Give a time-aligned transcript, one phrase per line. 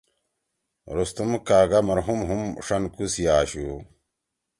[0.97, 3.67] رستم کاگا مرحوم ہُم ݜنکو سی آشُو۔